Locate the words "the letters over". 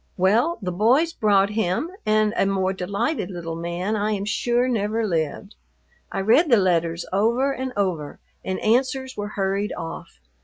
6.49-7.51